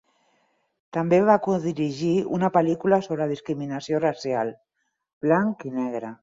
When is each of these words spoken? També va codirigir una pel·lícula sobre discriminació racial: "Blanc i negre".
També 0.95 1.19
va 1.27 1.35
codirigir 1.47 2.09
una 2.37 2.49
pel·lícula 2.55 2.99
sobre 3.09 3.29
discriminació 3.33 4.01
racial: 4.07 4.53
"Blanc 5.29 5.69
i 5.71 5.77
negre". 5.79 6.13